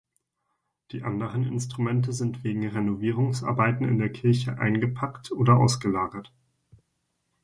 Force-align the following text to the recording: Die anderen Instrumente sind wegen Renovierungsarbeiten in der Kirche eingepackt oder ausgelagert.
Die 0.93 1.03
anderen 1.03 1.45
Instrumente 1.45 2.11
sind 2.11 2.43
wegen 2.43 2.65
Renovierungsarbeiten 2.67 3.87
in 3.87 3.99
der 3.99 4.09
Kirche 4.11 4.57
eingepackt 4.57 5.31
oder 5.31 5.57
ausgelagert. 5.57 6.31